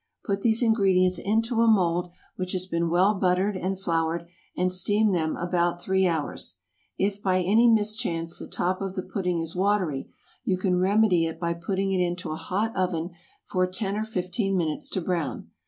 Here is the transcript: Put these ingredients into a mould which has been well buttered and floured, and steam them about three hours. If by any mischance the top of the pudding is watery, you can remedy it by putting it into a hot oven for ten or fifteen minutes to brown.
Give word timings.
Put 0.23 0.41
these 0.41 0.63
ingredients 0.63 1.19
into 1.19 1.61
a 1.61 1.67
mould 1.67 2.09
which 2.35 2.53
has 2.53 2.65
been 2.65 2.89
well 2.89 3.13
buttered 3.13 3.55
and 3.55 3.79
floured, 3.79 4.25
and 4.57 4.71
steam 4.71 5.11
them 5.11 5.37
about 5.37 5.79
three 5.79 6.07
hours. 6.07 6.57
If 6.97 7.21
by 7.21 7.41
any 7.43 7.67
mischance 7.67 8.39
the 8.39 8.47
top 8.47 8.81
of 8.81 8.95
the 8.95 9.03
pudding 9.03 9.41
is 9.41 9.55
watery, 9.55 10.09
you 10.43 10.57
can 10.57 10.79
remedy 10.79 11.27
it 11.27 11.39
by 11.39 11.53
putting 11.53 11.91
it 11.91 12.03
into 12.03 12.31
a 12.31 12.35
hot 12.35 12.75
oven 12.75 13.11
for 13.45 13.67
ten 13.67 13.95
or 13.95 14.03
fifteen 14.03 14.57
minutes 14.57 14.89
to 14.89 15.01
brown. 15.01 15.49